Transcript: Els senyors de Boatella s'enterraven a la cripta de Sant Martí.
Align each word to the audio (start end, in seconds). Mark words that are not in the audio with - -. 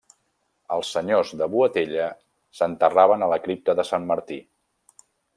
Els 0.75 0.93
senyors 0.93 1.33
de 1.41 1.47
Boatella 1.55 2.07
s'enterraven 2.59 3.25
a 3.25 3.27
la 3.33 3.39
cripta 3.43 3.75
de 3.81 3.85
Sant 3.91 4.07
Martí. 4.13 4.39